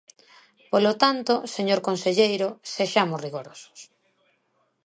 Polo 0.71 0.93
tanto, 1.03 1.33
señor 1.55 1.79
conselleiro, 1.89 2.47
sexamos 2.75 3.21
rigorosos. 3.25 3.79